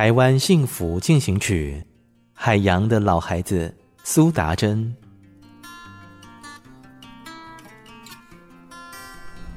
[0.00, 1.84] 台湾幸福进行曲，
[2.32, 4.96] 海洋的老孩子苏达珍。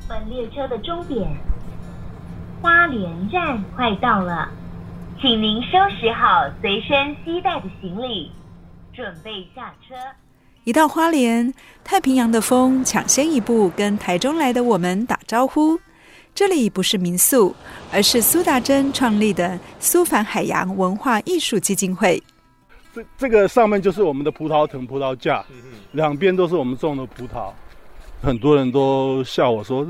[0.05, 1.33] 本列车的终点
[2.61, 4.52] 花莲站快到了，
[5.21, 8.30] 请您收拾好随身携带的行李，
[8.91, 9.95] 准备下车。
[10.66, 11.53] 一到花莲，
[11.86, 15.80] 太平洋的风抢先一步跟台中来的我们打招呼。
[16.36, 17.56] 这里不是民宿，
[17.92, 22.22] 而是苏达珍创立的苏凡海洋文化艺术基金会。
[22.92, 25.45] 这这个上面就是我们的葡萄藤、葡萄架，
[25.92, 27.52] 两边都是我们种的葡萄。
[28.20, 29.86] 很多人都笑我说：“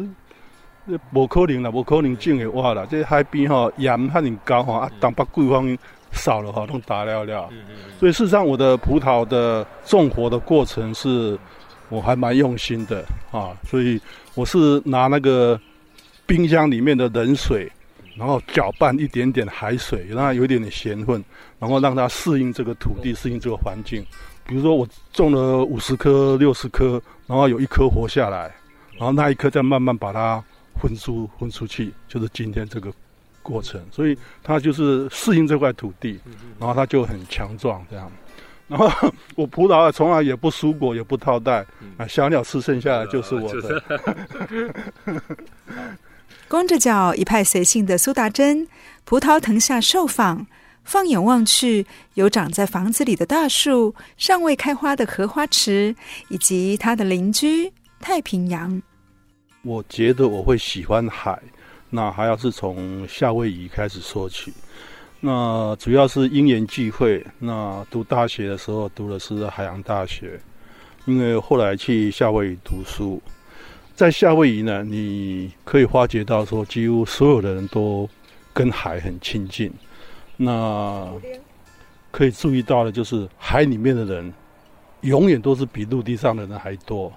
[0.86, 5.78] 这不可能了，不可能种的哇了。”这海边哈盐很高哈，啊，东北季风
[6.12, 7.50] 少了哈，都打了了。
[7.98, 11.40] 所以事实上，我的葡萄的种活的过程是，
[11.88, 13.56] 我还蛮用心的啊。
[13.66, 13.98] 所以
[14.36, 15.58] 我是拿那个。
[16.26, 17.72] 冰箱里面的冷水，
[18.16, 21.24] 然后搅拌一点点海水，让它有一点点咸分，
[21.60, 24.06] 然后让它适应这个土地，适应这个环境。
[24.46, 28.54] 比如说我种了五十棵、六十棵，然后有一棵活下来，
[28.98, 30.44] 然后那一棵再慢慢把它
[30.82, 32.92] 分出、分出去，就是今天这个
[33.42, 33.82] 过程。
[33.90, 36.20] 所以它就是适应这块土地，
[36.60, 38.12] 然后它就很强壮这样。
[38.68, 38.90] 然后
[39.36, 41.66] 我葡萄从来也不蔬果，也不套袋，
[41.98, 43.84] 啊，小鸟吃剩下的就是我的。
[46.54, 48.68] 光着脚一派随性的苏达珍，
[49.06, 50.46] 葡萄藤下受访，
[50.84, 51.84] 放眼望去，
[52.14, 55.96] 有长在房子里的大树，尚未开花的荷花池，
[56.30, 58.80] 以及他的邻居太平洋。
[59.64, 61.42] 我觉得我会喜欢海，
[61.90, 64.54] 那还要是从夏威夷开始说起。
[65.20, 70.40] 那主要是因缘际会，那读大学的时候读的是海洋大学，
[71.06, 73.20] 因为后来去夏威夷读书。
[73.96, 78.10] 在夏威夷呢，你可以发觉到说，几乎所有的人都
[78.52, 79.72] 跟海很亲近。
[80.36, 81.08] 那
[82.10, 84.34] 可以注意到的，就是海里面的人
[85.02, 87.14] 永远都是比陆地上的人还多。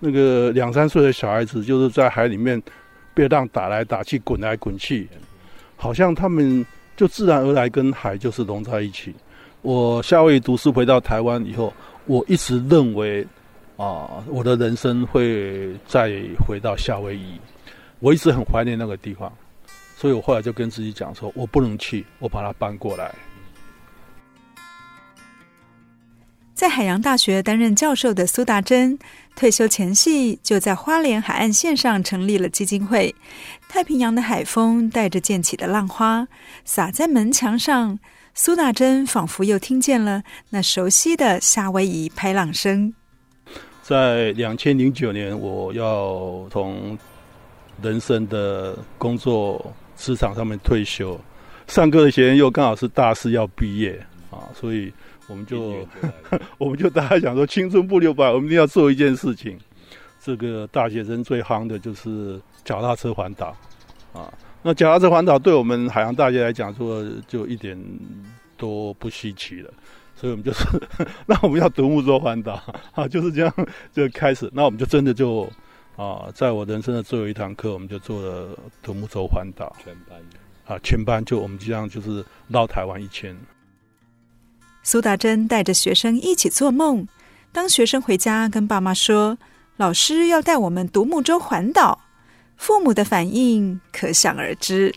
[0.00, 2.60] 那个两三岁的小孩子，就是在海里面
[3.14, 5.08] 被浪打来打去、滚来滚去，
[5.76, 9.14] 好像他们就自然而然跟海就是融在一起。
[9.62, 11.72] 我夏威夷读书回到台湾以后，
[12.06, 13.24] 我一直认为。
[13.76, 17.40] 啊，我的人生会再回到夏威夷，
[17.98, 19.32] 我一直很怀念那个地方，
[19.96, 23.12] 所以我后来就跟自己讲说，我不能去，我把它搬过来。
[26.54, 28.96] 在海洋大学担任教授的苏达珍，
[29.34, 33.12] 退休前夕就在花莲海岸线上成立了基金会。
[33.68, 36.28] 太平洋的海风带着溅起的浪花
[36.64, 37.98] 洒在门墙上，
[38.34, 42.94] 苏达珍仿佛又听见了那熟悉的夏威夷拍浪声。
[43.82, 46.96] 在两千零九年，我要从
[47.82, 51.20] 人生的工作职场上面退休，
[51.66, 53.98] 上课的学员又刚好是大四要毕业
[54.30, 54.92] 啊，所以
[55.26, 55.84] 我们就
[56.58, 59.58] 我们就大家想说，青春不留白，我们一定要做一件事情。
[60.24, 63.56] 这个大学生最夯的就是脚踏车环岛
[64.12, 64.32] 啊，
[64.62, 67.76] 那脚踏车环岛对我们海洋大学来讲说，就一点
[68.56, 69.74] 都不稀奇了。
[70.14, 70.64] 所以我们就是，
[71.26, 72.62] 那我们要独木舟环岛
[72.94, 73.52] 啊，就是这样
[73.92, 74.48] 就开始。
[74.52, 75.50] 那我们就真的就
[75.96, 79.74] 啊，在我人生的最后一堂课，我们就做了独木舟环岛。
[79.82, 80.18] 全班
[80.64, 83.36] 啊，全班就我们这样就是绕台湾一圈。
[84.84, 87.06] 苏达珍带着学生一起做梦。
[87.50, 89.36] 当学生回家跟爸妈说，
[89.76, 92.00] 老师要带我们独木舟环岛，
[92.56, 94.94] 父母的反应可想而知。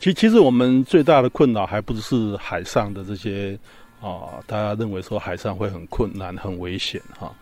[0.00, 3.58] 其其实我们最大的困扰还不是海上的这些。
[4.00, 7.34] 啊，大家认为说海上会很困难、很危险哈。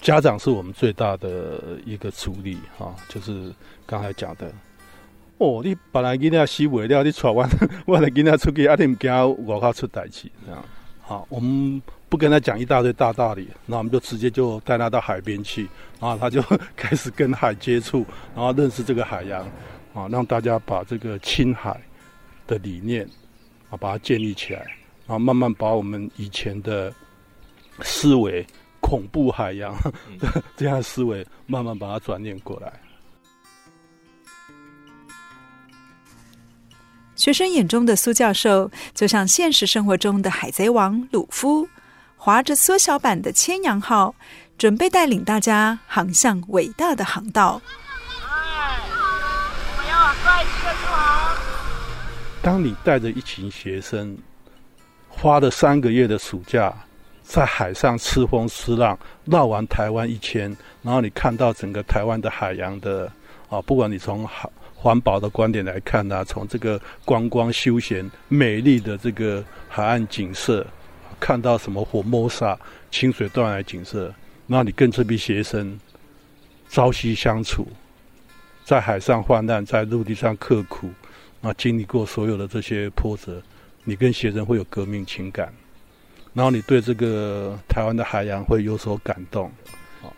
[0.00, 3.52] 家长是我们最大的一个阻力哈，就是
[3.84, 4.50] 刚才讲的，
[5.38, 7.46] 哦，你本来囡仔死不了，你带我
[7.86, 9.12] 我的囡仔出去，啊，你唔惊
[9.46, 10.64] 外口出代志，这样。
[11.02, 15.68] 好，我们不跟他讲一大堆大道理，那我们就直接就带他到海边去，
[16.00, 16.40] 然后他就
[16.74, 19.42] 开始跟海接触，然后认识这个海洋，
[19.92, 21.78] 啊，让大家把这个亲海
[22.46, 23.06] 的理念
[23.68, 24.64] 啊，把它建立起来，
[25.10, 26.94] 然后慢慢把我们以前的
[27.82, 28.46] 思维
[28.78, 29.74] 恐怖海洋
[30.56, 32.80] 这样的思维，慢慢把它转念过来。
[37.16, 41.68] 学生眼中的苏教授，就像现实生活中的海贼王鲁夫，
[42.16, 44.14] 划着缩小版的千阳号，
[44.56, 47.60] 准备带领大家航向伟大的航道。
[47.66, 48.78] 哎，
[49.72, 51.36] 我们要往下一个出航。
[52.40, 54.16] 当你带着一群学生，
[55.20, 56.74] 花了三个月的暑假，
[57.22, 63.12] 在海上吃风吃浪，绕完台湾一圈，然后你看到整个台湾的海洋的
[63.50, 64.48] 啊，不管你从海。
[64.74, 70.66] 环保的观点来看呢、从这个观光休闲美丽的这个海岸景色，
[71.20, 72.58] 看到什么火摩沙
[72.90, 74.10] 清水断崖景色，
[74.46, 75.78] 那你跟这批学生
[76.70, 77.68] 朝夕相处，
[78.64, 80.88] 在海上患难，在陆地上刻苦，
[81.42, 83.42] 啊，经历过所有的这些波折，
[83.84, 85.52] 你跟学生会有革命情感，
[86.34, 89.46] 然后你对这个台湾的海洋会有所感动。
[90.02, 90.12] 啊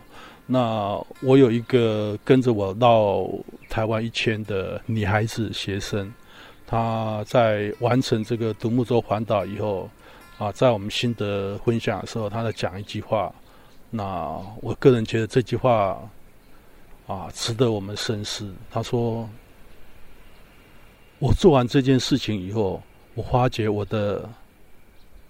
[0.45, 3.27] 那我有一个跟着我到
[3.71, 6.13] 台湾一圈的女孩子学生，
[6.67, 9.89] 她在完成这个独木舟环岛以后，
[10.39, 13.33] 啊，在我们心得分享的时候，她在讲一句话。
[13.89, 15.99] 那我个人觉得这句话
[17.07, 18.53] 啊，值得我们深思。
[18.71, 19.29] 她说
[21.21, 22.83] ：“我做完这件事情以后，
[23.15, 24.29] 我发觉我的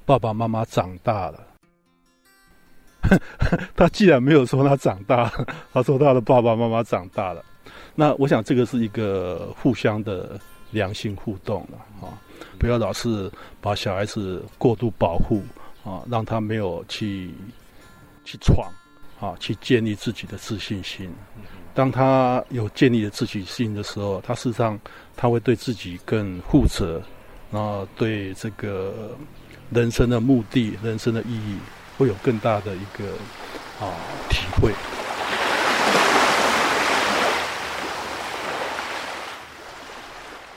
[0.04, 1.46] 爸爸妈妈长大了。
[3.74, 5.30] ”他既然没有说他长大，
[5.72, 7.44] 他说他的爸爸妈妈长大了。
[7.94, 10.38] 那我想这个是一个互相的
[10.70, 12.18] 良性互动了啊，
[12.58, 13.30] 不要老是
[13.60, 15.42] 把小孩子过度保护
[15.84, 17.34] 啊，让他没有去
[18.24, 18.72] 去闯
[19.20, 21.12] 啊，去建立自己的自信心。
[21.74, 24.78] 当他有建立了自信心的时候，他事实上
[25.16, 27.02] 他会对自己更负责，
[27.52, 29.16] 然后对这个
[29.70, 31.58] 人生的目的、人生的意义。
[31.98, 33.04] 会有更大的一个
[33.78, 33.92] 啊
[34.28, 34.72] 体会。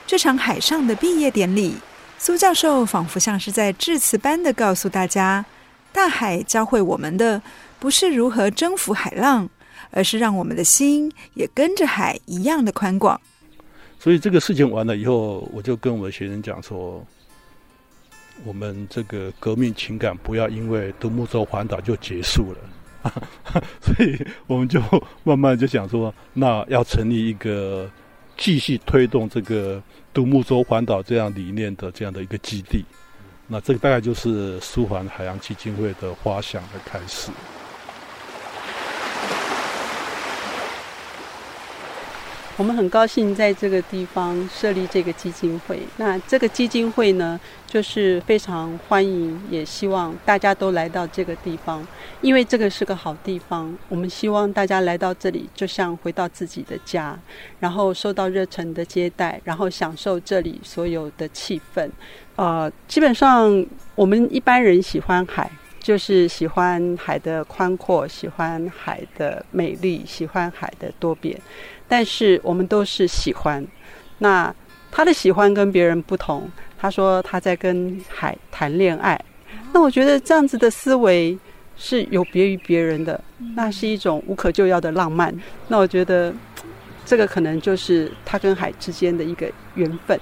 [0.06, 1.76] 这场海上的毕业典礼，
[2.18, 5.44] 苏教授仿佛像是在致辞般的告诉大家：
[5.92, 7.42] 大海教会我们的，
[7.78, 9.48] 不是如何征服海浪，
[9.90, 13.20] 而是让我们的心也跟着海一样的宽广。
[14.06, 17.04] 所以这个事情完了以后，我就跟我的学生讲说。
[18.44, 23.10] 我们这个革命情感不要因为独木舟环岛就结束了，
[23.80, 24.14] 所以
[24.46, 24.78] 我们就
[25.24, 27.90] 慢慢就想说，那要成立一个
[28.36, 29.82] 继续推动这个
[30.12, 32.84] 独木舟环岛这样理念的这样的一个基地。
[33.48, 37.32] 那这个大概就是舒缓海洋基金会的花想的开始。
[42.58, 45.78] 我们很高兴在这个地方设立这个基金会。
[45.98, 51.86] 那这个基金会呢，就是非常欢迎，也希望大家都来到这个地方，
[52.22, 53.76] 因为这个是个好地方。
[53.90, 57.18] 我们希望大家来到这里，就像回到自己的家，
[57.60, 61.86] 然后受到热忱的接待，然后享受这里所有的气氛。
[62.36, 71.38] 呃，基本上我们一般人喜欢海，就是喜欢海的宽阔，喜欢海的美丽，喜欢海的多变。
[71.88, 73.66] 但是我们都是喜欢，
[74.18, 74.54] 那
[74.90, 76.50] 他的喜欢跟别人不同。
[76.78, 79.18] 他说他在跟海谈恋爱，
[79.72, 81.36] 那我觉得这样子的思维
[81.76, 83.18] 是有别于别人的，
[83.54, 85.34] 那是一种无可救药的浪漫。
[85.68, 86.32] 那我觉得
[87.06, 90.20] 这个可能就是他跟海之间的一个缘分。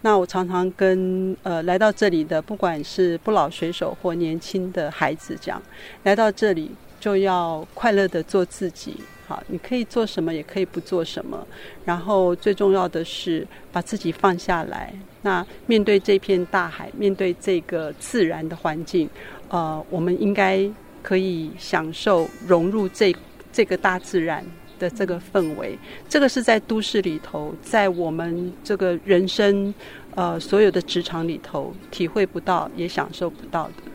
[0.00, 5.62] 那我常常跟呃来到这里的，不管是不老水手或年轻的孩子讲，
[6.02, 8.96] 来到这里就要快乐的做自己。
[9.32, 11.46] 好，你可以做什么，也可以不做什么。
[11.86, 14.92] 然后最重要的是把自己放下来。
[15.22, 19.08] 那面对这片大海，面对这个自然的环境，
[19.48, 20.68] 呃，我们应该
[21.02, 23.14] 可以享受融入这
[23.50, 24.44] 这个大自然
[24.78, 25.78] 的这个氛围。
[26.10, 29.72] 这个是在都市里头，在我们这个人生
[30.14, 33.91] 呃所有的职场里头体会不到，也享受不到的。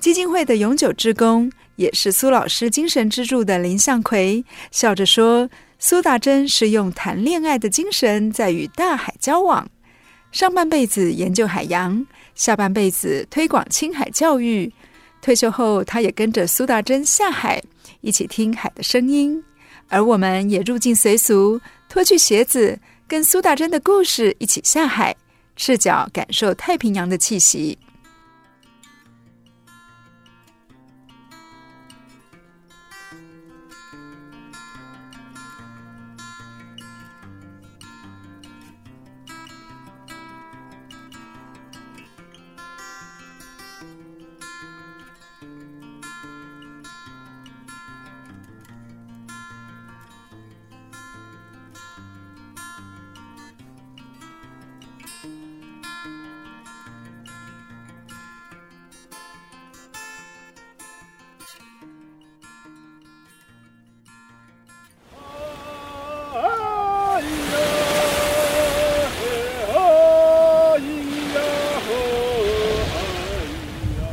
[0.00, 9.68] 基金会的永久职工，也是苏老师精神支柱的林向奎，笑着说：“苏大珍是用谈恋爱的精神在与大海交往，
[10.30, 14.72] 上半辈子研究海洋，下半辈子推广青海教育。
[15.20, 17.60] 退休后，他也跟着苏大珍下海，
[18.02, 19.42] 一起听海的声音。
[19.88, 22.78] 而我们也入境随俗，脱去鞋子，
[23.08, 25.16] 跟苏大珍的故事一起下海，
[25.56, 27.76] 赤脚感受太平洋的气息。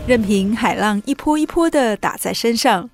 [0.07, 2.87] 任凭海浪一波一波的打在身上，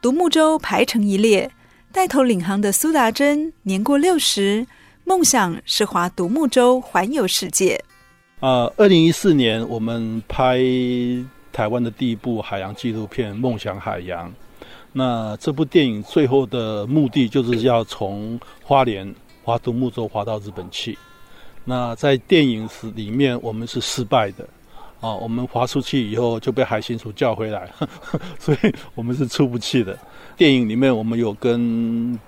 [0.00, 1.50] 独木舟排成一列，
[1.92, 4.66] 带头领航的苏达珍年过六十，
[5.04, 7.78] 梦想是划独木舟环游世界。
[8.40, 10.58] 啊，二零一四年我们拍
[11.52, 14.30] 台湾的第一部海洋纪录片《梦想海洋》，
[14.90, 20.98] 那这部电影最后的目的就是要从花莲划独木舟划到日本去。
[21.62, 24.48] 那在电影史里面，我们是失败的。
[25.04, 27.70] 啊，我们划出去以后就被海巡署叫回来，
[28.40, 29.98] 所以我们是出不去的。
[30.34, 32.18] 电影里面我们有跟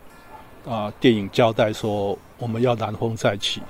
[0.66, 3.62] 啊电影交代说，我们要南风再起。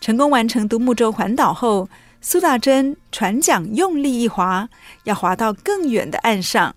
[0.00, 1.86] 成功完成独木舟环岛后，
[2.22, 4.66] 苏大珍船桨用力一划，
[5.04, 6.74] 要划到更远的岸上。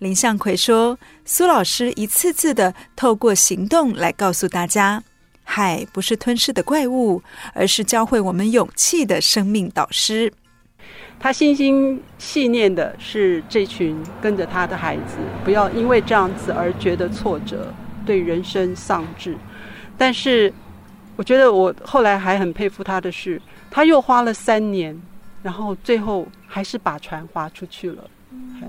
[0.00, 5.02] 林相奎说：“苏老师一次次的透过行动来告诉大家。”
[5.48, 7.22] 海不是吞噬的怪物，
[7.54, 10.30] 而是教会我们勇气的生命导师。
[11.18, 17.72] 他心心系念的是这群跟着他的孩子，不要因为这样子而觉得挫折，
[18.04, 19.34] 对人生丧志。
[19.96, 20.52] 但是，
[21.16, 25.00] 我觉得我后来还很佩服他的是，他又花了三年，
[25.42, 28.10] 然后最后还是把船划出去了。
[28.30, 28.60] 嗯、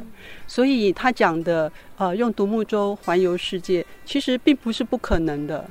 [0.48, 5.70] 所以他讲的，呃，用独木舟环游世界，其实并不是不可能的。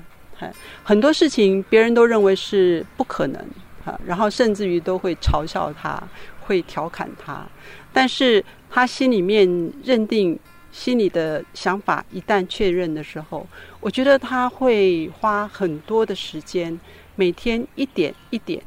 [0.82, 3.40] 很多事情别人都认为是不可能，
[3.84, 6.02] 啊，然后甚至于都会嘲笑他，
[6.40, 7.46] 会调侃他。
[7.92, 9.48] 但是他心里面
[9.82, 10.38] 认定，
[10.70, 13.46] 心里的想法一旦确认的时候，
[13.80, 16.78] 我觉得他会花很多的时间，
[17.14, 18.62] 每天一点一点、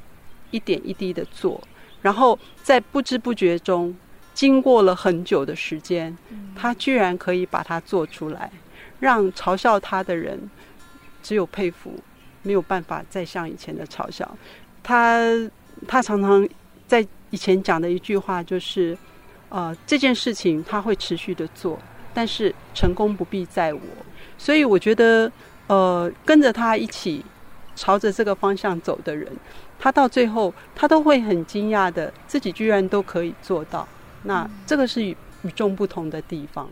[0.49, 1.61] 一点一滴的做，
[2.01, 3.95] 然后在不知不觉中，
[4.33, 6.17] 经过了很久的时间，
[6.55, 8.51] 他居然可以把它做出来，
[8.99, 10.49] 让嘲笑他的人。
[11.21, 11.93] 只有佩服，
[12.41, 14.37] 没有办法再像以前的嘲笑。
[14.81, 15.21] 他
[15.87, 16.47] 他常常
[16.87, 18.97] 在以前讲的一句话就是：
[19.49, 21.77] 呃，这件事情他会持续的做，
[22.13, 23.81] 但是成功不必在我。
[24.37, 25.31] 所以我觉得，
[25.67, 27.23] 呃，跟着他一起
[27.75, 29.31] 朝着这个方向走的人，
[29.77, 33.87] 他到最后他都会很惊讶的，自己居然都可以做到。
[34.23, 36.69] 那这个是与与众不同的地方。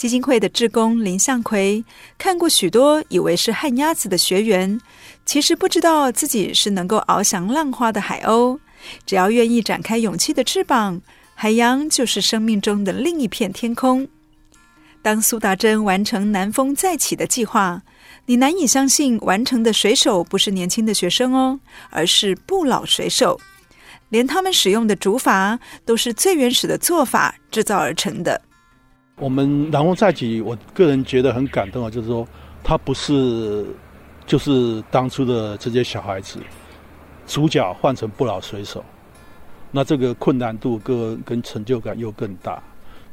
[0.00, 1.84] 基金会的志工林相奎
[2.16, 4.80] 看过许多以为是旱鸭子的学员，
[5.26, 8.58] 其实不知道自己是能够翱翔浪花的海鸥。
[9.04, 11.02] 只要愿意展开勇气的翅膀，
[11.34, 14.08] 海洋就是生命中的另一片天空。
[15.02, 17.82] 当苏达珍完成南风再起的计划，
[18.24, 23.38] 你难以相信完成的水手不是年轻的学生哦，而是不老水手。
[24.08, 28.40] 连他们使用的竹筏都是最原始的做法制造而成的。
[29.20, 32.26] 我们南风再起，我个人觉得很感动啊，就是说，
[32.64, 33.66] 他不是
[34.26, 36.40] 就是当初的这些小孩子，
[37.26, 38.82] 主角换成不老水手，
[39.70, 42.62] 那这个困难度跟跟成就感又更大。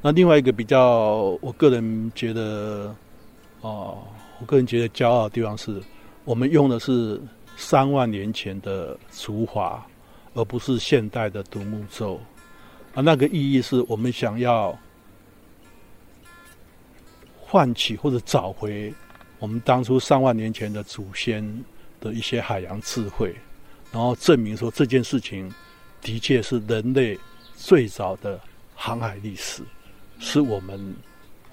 [0.02, 2.96] 那另外一个比较，我个人觉得，
[3.60, 3.98] 哦，
[4.40, 5.82] 我个人觉得骄傲的地方是，
[6.24, 7.20] 我们用的是
[7.58, 9.78] 三万年前的竹筏，
[10.36, 12.18] 而不是现代的独木舟。
[12.96, 14.74] 啊，那个意义是我们想要。
[17.50, 18.94] 唤起或者找回
[19.40, 21.64] 我们当初上万年前的祖先
[22.02, 23.34] 的一些海洋智慧，
[23.90, 25.50] 然后证明说这件事情
[26.02, 27.18] 的确是人类
[27.56, 28.38] 最早的
[28.76, 29.64] 航海历史，
[30.20, 30.94] 是我们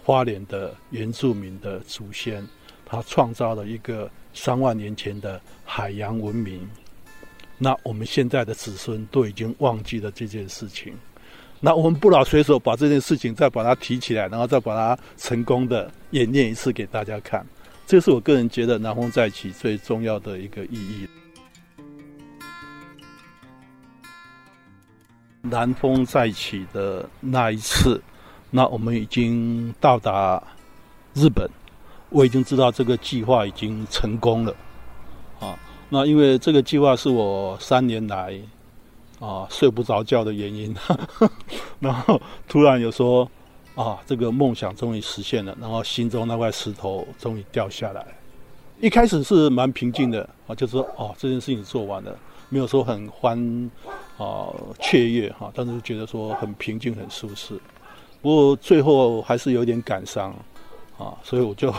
[0.02, 2.44] 花莲的原住民的祖先，
[2.84, 6.68] 他创造了一个三万年前的海洋文明。
[7.56, 10.92] 那我们现在的子孙都已经忘记了这件事情。
[11.64, 17.42] 那我们不老水手把这件事情再把它提起来，然后再把它成功的演练一次给大家看，
[17.86, 21.08] 这是我个人觉得南风再起最重要的一个意义。
[25.40, 27.98] 南风再起的那一次，
[28.50, 30.42] 那我们已经到达
[31.14, 31.48] 日本，
[32.10, 34.54] 我已经知道这个计划已经成功了，
[35.40, 38.38] 啊，那因为这个计划是我三年来
[39.20, 41.30] 啊睡不着觉的原因，呵 呵
[41.80, 43.28] 然后突然有说
[43.74, 48.06] 啊，这个梦想终于实现了，然后心中那块石头终于掉下来。
[48.80, 52.18] 一开始是蛮平静的啊，就是说哦，这件事情做完了，
[52.48, 53.70] 没有说很欢
[54.18, 54.48] 啊
[54.80, 57.58] 雀跃哈，但是觉得说很平静很舒适。
[58.20, 60.34] 不过最后还是有点感伤。
[60.96, 61.74] 啊，所以我就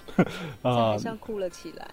[0.64, 1.90] 啊，像哭了起来。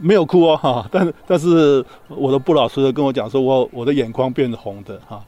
[0.00, 5.24] 没有哭哦，哈，但但是我的不老实的跟我讲说，我我的眼眶变红的哈。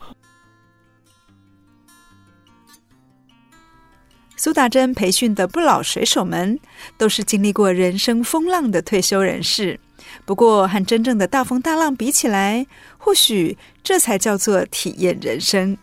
[4.37, 6.59] 苏达珍培训的不老水手们，
[6.97, 9.79] 都是经历过人生风浪的退休人士。
[10.25, 15.77] 不过和真正的大风大浪比起来，或许这才叫做体验人生。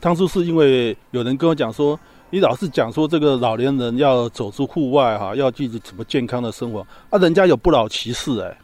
[0.00, 1.98] 当初是因为有人跟我讲说。
[2.30, 7.18] 你老是讲说这个老年人要走出户外哈，要记住怎么健康的生活啊？
[7.18, 8.58] 人家有不老骑士哎，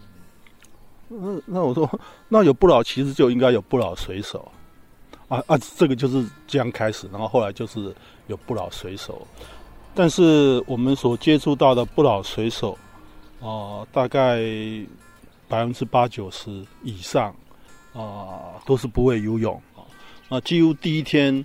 [1.09, 4.47] 那那我说，那有不老骑士就应该有不老水手
[5.29, 5.57] 啊啊！
[5.79, 7.95] 这个就是这样开始，然后后来就是
[8.27, 9.27] 有不老水手。
[9.95, 12.77] 但是我们所接触到的不老水手
[13.41, 14.43] 啊，大概
[15.49, 16.51] 百分之八九十
[16.83, 17.35] 以上
[17.95, 19.59] 啊，都是不会游泳
[20.29, 21.43] 啊，几乎第一天。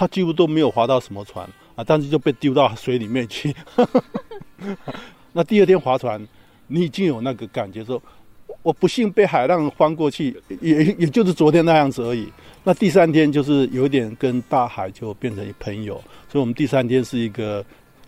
[0.00, 3.54] 他几乎都没有划到什么船啊，但是就被丢到水里面去。
[5.30, 6.26] 那第二天划船，
[6.68, 8.02] 你已经有那个感觉说，
[8.62, 12.32] 我不幸被海浪翻过去，也也就是昨天那样子而已。
[12.64, 17.62] 那第三天就是有点跟大海就变成朋友，所以我们第三天是一个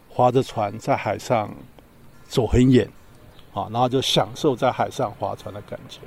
[0.09, 1.55] 划着船在海上
[2.27, 2.89] 走很远
[3.53, 5.99] 啊，然后就享受在海上划船的感觉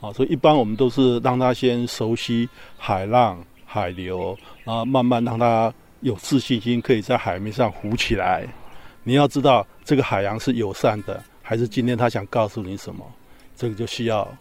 [0.00, 0.10] 啊。
[0.10, 2.48] 所以一般我们都是让他先熟悉
[2.78, 3.38] 海浪。
[3.74, 8.46] 海流，然后慢慢让他有自信心，可以在海面上浮起来。
[9.02, 13.04] 你要知道，这个海洋是友善的，还是今天他想告诉你什么？
[13.56, 14.32] 这个就需要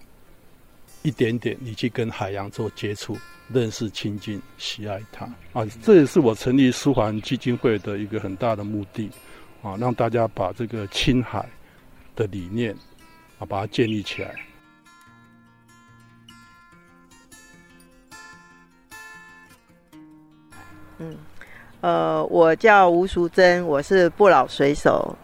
[1.01, 3.17] 一点点你去跟海洋做接触、
[3.51, 5.65] 认识、亲近、喜爱它啊！
[5.81, 9.09] 这也是我成立舒缓基金会的一个很大的目的
[9.63, 11.43] 啊，让大家把这个亲海
[12.15, 12.71] 的理念
[13.39, 14.35] 啊，把它建立起来。
[21.03, 21.17] 嗯，
[21.81, 25.15] 呃，我叫吴淑珍，我是不老水手。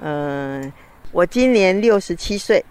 [0.00, 0.72] 嗯、
[1.12, 2.64] 我今年六十七岁。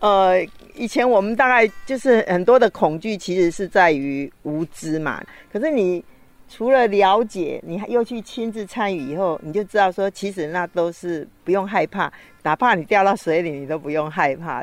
[0.00, 0.40] 呃，
[0.74, 5.22] 以前我们大概就是很多的恐惧，其实是在于无知嘛。
[5.52, 6.04] 可是你
[6.48, 14.62] 除了了解，你还又去亲自参与以后，你就知道说，其实那都是不用害怕，哪怕你掉到水里，你都不用害怕。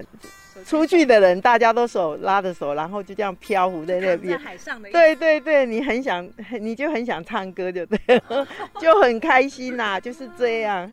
[0.65, 4.37] 出去的人，大家都手拉着手，然后就这样漂浮在那边。
[4.37, 4.91] 在海上的。
[4.91, 8.47] 对对对，你很想，你就很想唱歌，就对了，
[8.79, 10.91] 就很开心呐、啊，就是这样。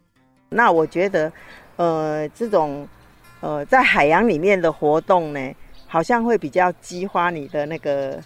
[0.49, 1.33] 那我觉得，
[1.77, 2.89] 呃，这种
[3.41, 5.55] 呃在海洋里面的活动呢，
[5.87, 8.19] 好像会比较激发你的那个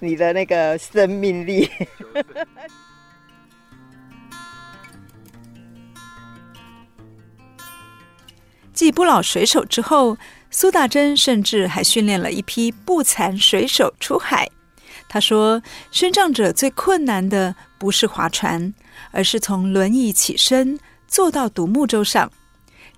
[0.00, 1.68] 你的那个生命力。
[8.72, 10.16] 继不老水手之后。
[10.56, 14.48] 苏大珍甚至还训练了一批不残水手出海。
[15.08, 18.72] 他说：“身障者最困难的不是划船，
[19.10, 22.30] 而是从轮椅起身坐到独木舟上。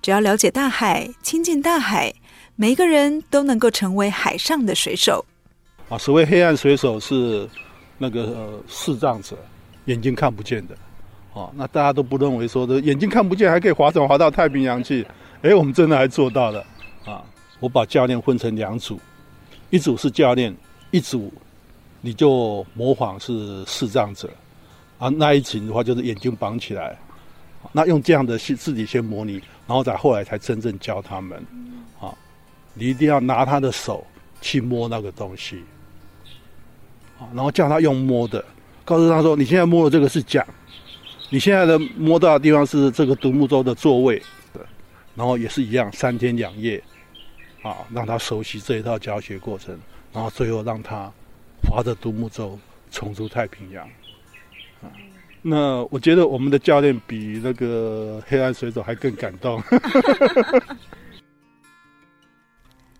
[0.03, 2.13] 只要了解大海，亲近大海，
[2.55, 5.25] 每个人都能够成为海上的水手。”
[5.89, 7.49] 啊，所谓黑暗水手是
[7.97, 9.35] 那个、呃、视障者，
[9.85, 10.77] 眼睛看不见的。
[11.33, 15.03] 啊，那大家都不认为说的眼睛看不见还可以划船划到太平洋去？
[15.41, 16.63] 哎，我们真的还做到了
[17.03, 17.23] 啊！
[17.59, 18.99] 我把教练分成两组，
[19.69, 20.55] 一组是教练，
[20.91, 21.33] 一组
[22.01, 24.29] 你就模仿是视障者，
[24.99, 26.95] 啊，那一群的话就是眼睛绑起来，
[27.71, 31.37] 那用这样的去自己先模拟，然后再后来才真正教他们，
[31.99, 32.13] 啊，
[32.75, 34.05] 你一定要拿他的手
[34.39, 35.63] 去摸那个东西，
[37.19, 38.45] 啊，然后叫他用摸的，
[38.85, 40.45] 告诉他说，你现在摸的这个是桨，
[41.31, 44.21] 你现在的摸到的地方是这个独木舟的座位，
[45.15, 46.81] 然后也是一样，三天两夜。
[47.67, 49.77] 啊，让他熟悉这一套教学过程，
[50.13, 51.11] 然后最后让他
[51.63, 52.57] 划着独木舟
[52.89, 53.85] 冲出太平洋。
[54.81, 54.87] 啊，
[55.41, 59.61] 那我觉得我们的教练比那个黑暗水手还更感动。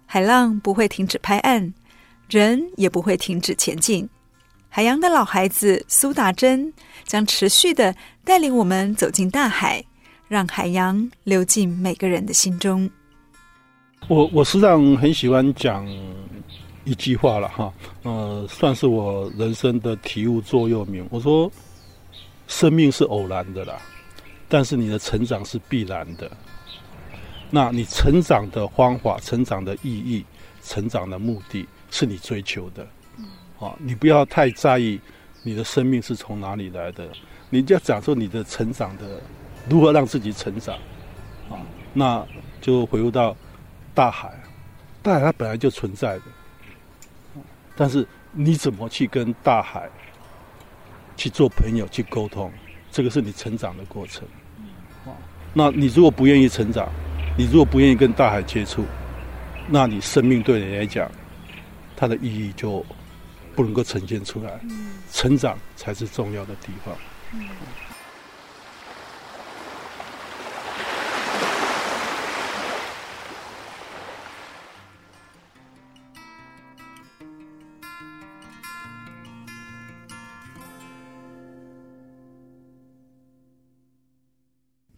[0.06, 1.74] 海浪不会停止拍岸，
[2.30, 4.10] 人也不会停止前进。
[4.70, 6.74] 海洋的老孩子苏达珍
[7.06, 9.84] 将持续的带领我们走进大海，
[10.28, 12.90] 让海洋流进每个人的心中。
[14.08, 15.86] 我我实际上很喜欢讲
[16.86, 21.06] 一句话了哈，呃，算是我人生的体悟座右铭。
[21.10, 21.52] 我说，
[22.48, 23.78] 生命是偶然的啦，
[24.48, 26.32] 但是你的成长是必然的。
[27.50, 30.24] 那你成长的方法、成长的意义、
[30.62, 32.88] 成长的目的是你追求的。
[33.60, 35.00] 啊，你不要太在意
[35.44, 37.10] 你的生命是从哪里来的，
[37.50, 39.22] 你就要讲说你的成长的
[39.68, 40.76] 如何让自己成长。
[41.50, 41.60] 啊，
[41.94, 42.26] 那
[42.62, 43.36] 就回复到
[43.98, 44.32] 大海，
[45.02, 46.22] 大海它本来就存在的，
[47.76, 49.90] 但是你怎么去跟大海
[51.16, 52.54] 去做朋友、去沟通，
[52.92, 54.24] 这个是你成长的过程。
[55.04, 55.10] 啊，
[55.52, 56.88] 那你如果不愿意成长，
[57.36, 58.86] 你如果不愿意跟大海接触，
[59.68, 61.10] 那你生命对你来讲，
[61.96, 62.86] 它的意义就
[63.56, 64.60] 不能够呈现出来。
[65.12, 66.96] 成长才是重要的地方。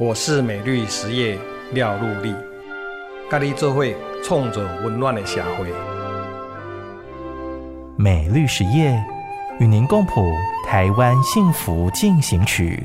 [0.00, 1.36] 我是美绿实业
[1.72, 2.32] 廖陆立，
[3.28, 3.84] 甲你做伙
[4.22, 5.66] 创造温暖的社会。
[7.96, 8.96] 美绿实业
[9.58, 10.32] 与您共谱
[10.64, 12.80] 台湾幸福进行曲。